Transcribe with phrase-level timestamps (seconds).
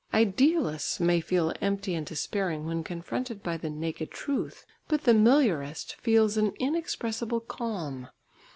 [0.15, 5.93] Idealists may feel empty and despairing when confronted by the naked truth, but the meliorist
[6.01, 8.07] feels an inexpressible calm.